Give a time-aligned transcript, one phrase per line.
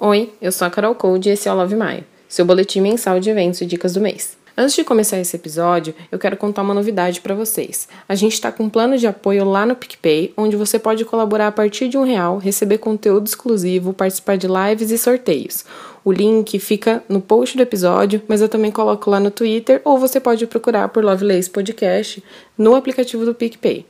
[0.00, 3.18] Oi, eu sou a Carol Code e esse é o Love Maio, seu boletim mensal
[3.18, 4.38] de eventos e dicas do mês.
[4.56, 7.88] Antes de começar esse episódio, eu quero contar uma novidade para vocês.
[8.08, 11.48] A gente está com um plano de apoio lá no PicPay, onde você pode colaborar
[11.48, 15.64] a partir de um real, receber conteúdo exclusivo, participar de lives e sorteios.
[16.04, 19.98] O link fica no post do episódio, mas eu também coloco lá no Twitter, ou
[19.98, 22.22] você pode procurar por Lovelace Podcast
[22.56, 23.84] no aplicativo do PicPay.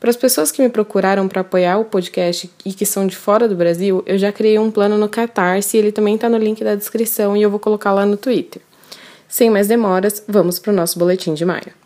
[0.00, 3.46] Para as pessoas que me procuraram para apoiar o podcast e que são de fora
[3.46, 6.74] do Brasil, eu já criei um plano no Catarse, ele também está no link da
[6.74, 8.62] descrição e eu vou colocar lá no Twitter.
[9.28, 11.79] Sem mais demoras, vamos para o nosso boletim de maio.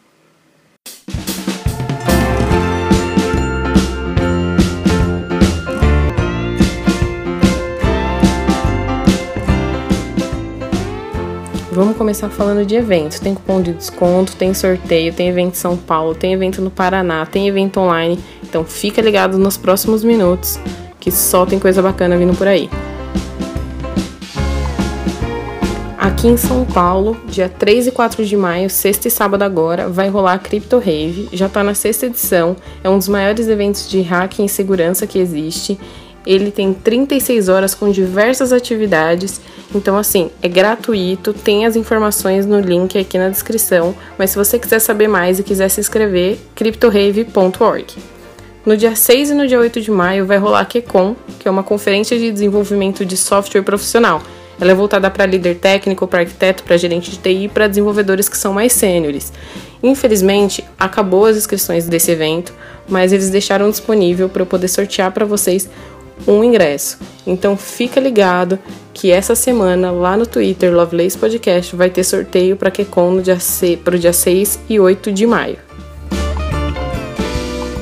[11.74, 13.19] Vamos começar falando de eventos.
[13.19, 17.27] Tem cupom de desconto, tem sorteio, tem evento em São Paulo, tem evento no Paraná,
[17.27, 18.16] tem evento online.
[18.45, 20.56] Então fica ligado nos próximos minutos,
[21.01, 22.70] que só tem coisa bacana vindo por aí.
[25.98, 30.09] Aqui em São Paulo, dia 3 e 4 de maio, sexta e sábado agora, vai
[30.09, 31.29] rolar a Crypto Rave.
[31.32, 35.18] Já está na sexta edição, é um dos maiores eventos de hacking e segurança que
[35.18, 35.77] existe.
[36.27, 39.41] Ele tem 36 horas com diversas atividades
[39.75, 44.57] então, assim, é gratuito, tem as informações no link aqui na descrição, mas se você
[44.57, 47.87] quiser saber mais e quiser se inscrever, cryptorave.org.
[48.65, 51.51] No dia 6 e no dia 8 de maio vai rolar a QCon, que é
[51.51, 54.23] uma conferência de desenvolvimento de software profissional.
[54.61, 58.29] Ela é voltada para líder técnico, para arquiteto, para gerente de TI e para desenvolvedores
[58.29, 59.33] que são mais sêniores.
[59.83, 62.55] Infelizmente, acabou as inscrições desse evento,
[62.89, 65.69] mas eles deixaram disponível para eu poder sortear para vocês
[66.26, 66.98] um ingresso.
[67.26, 68.59] Então fica ligado
[68.93, 73.38] que essa semana lá no Twitter Lovelace Podcast vai ter sorteio para QCon no dia
[73.87, 75.59] o dia 6 e 8 de maio.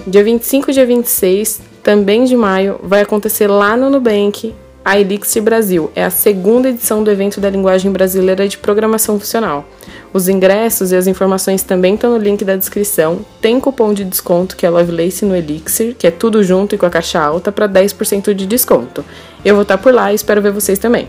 [0.06, 5.42] Dia 25 e dia 26, também de maio, vai acontecer lá no Nubank a Elixir
[5.42, 5.90] Brasil.
[5.94, 9.64] É a segunda edição do evento da linguagem brasileira de programação funcional.
[10.12, 13.24] Os ingressos e as informações também estão no link da descrição.
[13.40, 16.84] Tem cupom de desconto que é Lovelace no Elixir, que é tudo junto e com
[16.84, 19.02] a caixa alta para 10% de desconto.
[19.42, 21.08] Eu vou estar por lá e espero ver vocês também.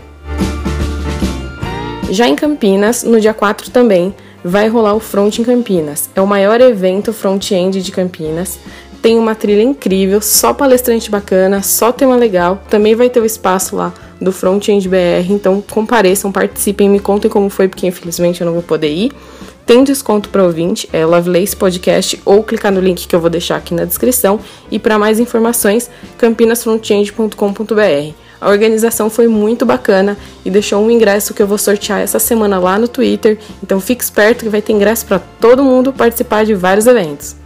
[2.10, 6.08] Já em Campinas, no dia 4 também, vai rolar o Front em Campinas.
[6.14, 8.58] É o maior evento front-end de Campinas.
[9.04, 12.62] Tem uma trilha incrível, só palestrante bacana, só tema legal.
[12.70, 17.50] Também vai ter o espaço lá do Frontend BR, então compareçam, participem, me contem como
[17.50, 19.12] foi, porque infelizmente eu não vou poder ir.
[19.66, 23.56] Tem desconto para ouvinte, é Lovelace Podcast, ou clicar no link que eu vou deixar
[23.56, 24.40] aqui na descrição.
[24.70, 28.14] E para mais informações, campinasfrontend.com.br.
[28.40, 30.16] A organização foi muito bacana
[30.46, 33.36] e deixou um ingresso que eu vou sortear essa semana lá no Twitter.
[33.62, 37.43] Então fique esperto que vai ter ingresso para todo mundo participar de vários eventos.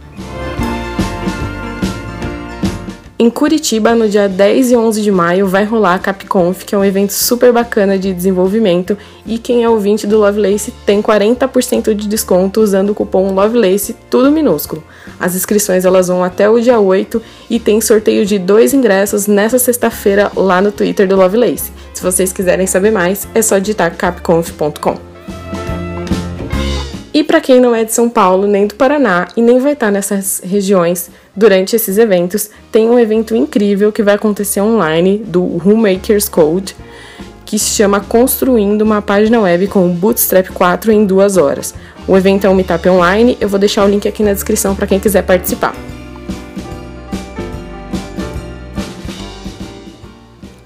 [3.21, 6.77] Em Curitiba, no dia 10 e 11 de maio, vai rolar a CapConf, que é
[6.77, 12.07] um evento super bacana de desenvolvimento, e quem é ouvinte do Lovelace tem 40% de
[12.07, 14.81] desconto usando o cupom Lovelace, tudo minúsculo.
[15.19, 19.59] As inscrições elas vão até o dia 8 e tem sorteio de dois ingressos nessa
[19.59, 21.73] sexta-feira lá no Twitter do Lovelace.
[21.93, 24.97] Se vocês quiserem saber mais, é só digitar capconf.com.
[27.13, 29.91] E para quem não é de São Paulo nem do Paraná e nem vai estar
[29.91, 31.09] nessas regiões,
[31.39, 36.75] Durante esses eventos, tem um evento incrível que vai acontecer online do Homemakers Code,
[37.45, 41.73] que se chama Construindo uma página web com Bootstrap 4 em duas horas.
[42.05, 44.85] O evento é um meetup online, eu vou deixar o link aqui na descrição para
[44.85, 45.73] quem quiser participar.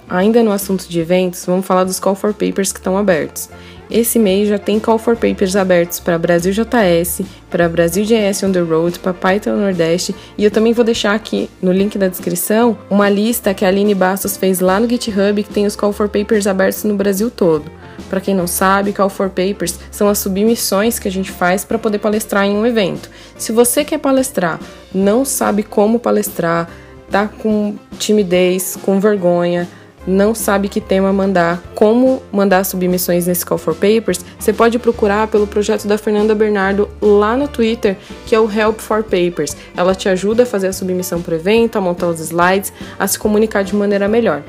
[0.10, 3.48] Ainda no assunto de eventos, vamos falar dos Call for Papers que estão abertos.
[3.94, 8.52] Esse mês já tem Call for Papers abertos para Brasil JS, para Brasil JS on
[8.52, 12.76] the Road, para Python Nordeste e eu também vou deixar aqui no link da descrição
[12.90, 16.10] uma lista que a Aline Bastos fez lá no GitHub que tem os Call for
[16.10, 17.72] Papers abertos no Brasil todo.
[18.10, 21.78] Para quem não sabe, Call for Papers são as submissões que a gente faz para
[21.78, 23.12] poder palestrar em um evento.
[23.38, 24.60] Se você quer palestrar,
[24.92, 26.68] não sabe como palestrar,
[27.12, 29.70] tá com timidez, com vergonha,
[30.06, 35.28] não sabe que tema mandar, como mandar submissões nesse Call for Papers, você pode procurar
[35.28, 39.56] pelo projeto da Fernanda Bernardo lá no Twitter, que é o Help for Papers.
[39.76, 43.08] Ela te ajuda a fazer a submissão para o evento, a montar os slides, a
[43.08, 44.44] se comunicar de maneira melhor.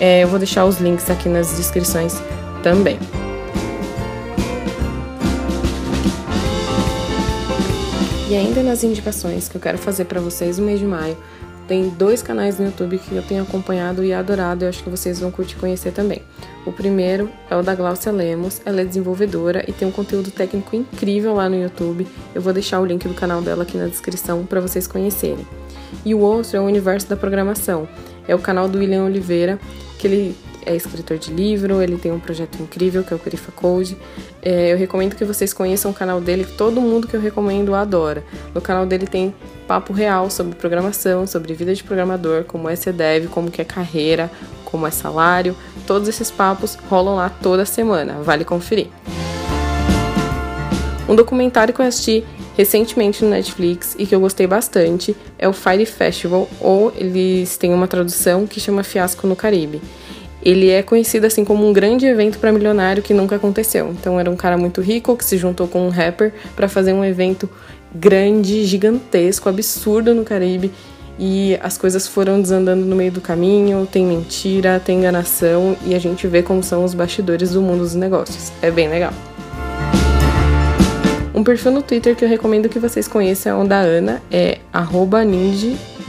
[0.00, 2.14] É, eu vou deixar os links aqui nas descrições
[2.62, 2.98] também.
[8.28, 11.16] E ainda nas indicações que eu quero fazer para vocês no mês de maio,
[11.68, 15.20] tem dois canais no YouTube que eu tenho acompanhado e adorado, eu acho que vocês
[15.20, 16.22] vão curtir conhecer também.
[16.64, 20.74] O primeiro é o da Glaucia Lemos, ela é desenvolvedora e tem um conteúdo técnico
[20.74, 22.08] incrível lá no YouTube.
[22.34, 25.46] Eu vou deixar o link do canal dela aqui na descrição para vocês conhecerem.
[26.04, 27.86] E o outro é o Universo da Programação,
[28.26, 29.58] é o canal do William Oliveira,
[29.98, 30.36] que ele
[30.68, 33.96] é escritor de livro, ele tem um projeto incrível que é o Crifa Code.
[34.42, 37.74] É, eu recomendo que vocês conheçam o canal dele, que todo mundo que eu recomendo
[37.74, 38.22] adora.
[38.54, 39.34] No canal dele tem
[39.66, 43.64] papo real sobre programação, sobre vida de programador, como é ser dev, como que é
[43.64, 44.30] carreira,
[44.64, 45.56] como é salário.
[45.86, 48.88] Todos esses papos rolam lá toda semana, vale conferir.
[51.08, 52.22] Um documentário que eu assisti
[52.54, 57.72] recentemente no Netflix e que eu gostei bastante é o Fire Festival, ou eles têm
[57.72, 59.80] uma tradução que chama Fiasco no Caribe.
[60.48, 63.90] Ele é conhecido assim como um grande evento para milionário que nunca aconteceu.
[63.90, 67.04] Então era um cara muito rico que se juntou com um rapper para fazer um
[67.04, 67.50] evento
[67.94, 70.72] grande, gigantesco, absurdo no Caribe
[71.18, 75.98] e as coisas foram desandando no meio do caminho, tem mentira, tem enganação e a
[75.98, 78.50] gente vê como são os bastidores do mundo dos negócios.
[78.62, 79.12] É bem legal.
[81.34, 84.60] Um perfil no Twitter que eu recomendo que vocês conheçam é o da Ana, é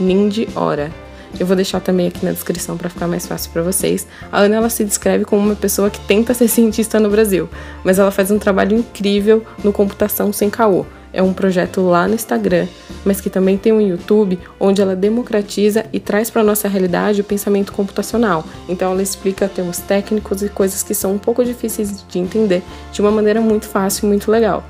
[0.00, 0.90] @nindiora.
[1.38, 4.06] Eu vou deixar também aqui na descrição para ficar mais fácil para vocês.
[4.30, 7.48] A Ana ela se descreve como uma pessoa que tenta ser cientista no Brasil,
[7.84, 10.84] mas ela faz um trabalho incrível no computação sem caô.
[11.12, 12.68] É um projeto lá no Instagram,
[13.04, 17.24] mas que também tem um YouTube onde ela democratiza e traz para nossa realidade o
[17.24, 18.44] pensamento computacional.
[18.68, 22.62] Então ela explica termos técnicos e coisas que são um pouco difíceis de entender
[22.92, 24.64] de uma maneira muito fácil e muito legal.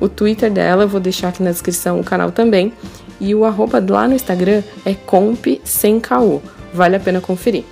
[0.00, 2.72] O Twitter dela, eu vou deixar aqui na descrição o canal também.
[3.20, 6.40] E o arroba lá no Instagram é comp sem caô.
[6.72, 7.64] Vale a pena conferir.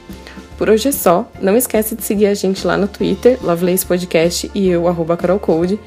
[0.59, 1.31] Por hoje é só.
[1.41, 5.79] Não esquece de seguir a gente lá no Twitter, Lovelace Podcast e eu, arroba carolcode.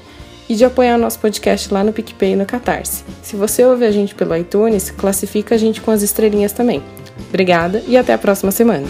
[0.50, 3.04] E de apoiar nosso podcast lá no PicPay e no Catarse.
[3.22, 6.82] Se você ouve a gente pelo iTunes, classifica a gente com as estrelinhas também.
[7.30, 8.86] Obrigada e até a próxima semana.